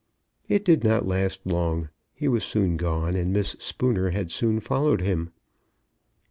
It 0.49 0.65
did 0.65 0.83
not 0.83 1.07
last 1.07 1.41
long. 1.45 1.89
He 2.15 2.27
was 2.27 2.43
soon 2.43 2.75
gone, 2.75 3.13
and 3.15 3.31
Miss 3.31 3.55
Spooner 3.59 4.09
had 4.09 4.31
soon 4.31 4.59
followed 4.59 5.01
him. 5.01 5.29